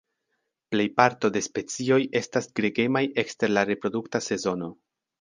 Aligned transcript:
Plejparto 0.75 1.31
de 1.35 1.43
specioj 1.49 2.01
estas 2.23 2.51
gregemaj 2.61 3.07
ekster 3.27 3.57
la 3.57 3.69
reprodukta 3.75 4.27
sezono. 4.33 4.77